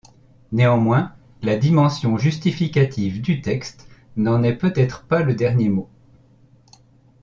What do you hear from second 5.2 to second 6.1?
le dernier mot.